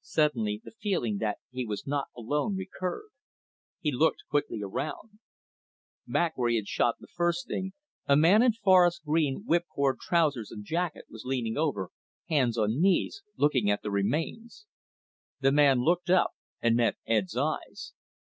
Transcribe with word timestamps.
Suddenly, 0.00 0.62
the 0.64 0.70
feeling 0.70 1.18
that 1.18 1.36
he 1.50 1.66
was 1.66 1.86
not 1.86 2.06
alone 2.16 2.56
recurred. 2.56 3.10
He 3.78 3.92
looked 3.92 4.24
quickly 4.30 4.62
around. 4.62 5.18
Back 6.06 6.32
where 6.38 6.48
he 6.48 6.56
had 6.56 6.66
shot 6.66 6.94
the 6.98 7.06
first 7.14 7.46
thing, 7.46 7.74
a 8.06 8.16
man 8.16 8.40
in 8.42 8.52
forest 8.54 9.04
green 9.04 9.44
whipcord 9.44 9.98
trousers 10.00 10.50
and 10.50 10.64
jacket 10.64 11.04
was 11.10 11.24
leaning 11.26 11.58
over, 11.58 11.90
hands 12.30 12.56
on 12.56 12.80
knees, 12.80 13.22
looking 13.36 13.70
at 13.70 13.82
the 13.82 13.90
remains. 13.90 14.64
The 15.40 15.52
man 15.52 15.80
looked 15.82 16.08
up 16.08 16.30
and 16.62 16.74
met 16.74 16.96
Ed's 17.04 17.36
eyes. 17.36 17.92